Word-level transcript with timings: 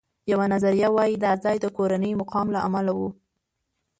یوه 0.31 0.45
نظریه 0.53 0.87
وایي 0.95 1.15
دا 1.25 1.31
ځای 1.43 1.57
د 1.61 1.65
کورني 1.77 2.11
مقام 2.21 2.47
له 2.55 2.59
امله 2.67 2.91
و. 2.97 2.99